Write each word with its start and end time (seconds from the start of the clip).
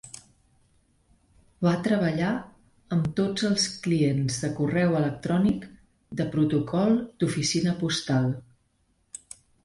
Va 1.65 1.73
treballar 1.87 2.29
amb 2.95 3.03
tots 3.19 3.45
els 3.49 3.65
clients 3.83 4.39
de 4.45 4.49
correu 4.59 4.95
electrònic 5.01 5.67
de 6.21 6.27
Protocol 6.37 6.95
d'Oficina 7.25 7.75
Postal. 7.83 8.27